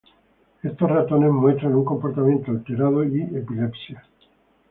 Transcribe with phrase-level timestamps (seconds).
[0.63, 4.03] Estos ratones muestran un comportamiento alterado y epilepsia.